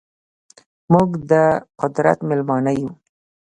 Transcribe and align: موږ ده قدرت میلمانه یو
موږ 0.91 1.09
ده 1.29 1.43
قدرت 1.81 2.19
میلمانه 2.29 2.71
یو 2.79 2.89